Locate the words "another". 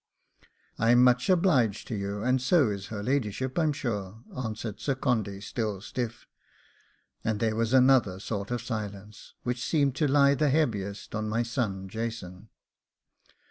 7.71-8.19